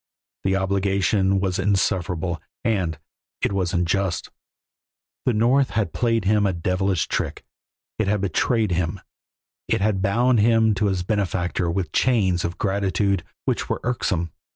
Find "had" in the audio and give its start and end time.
5.69-5.93, 8.07-8.21, 9.81-10.01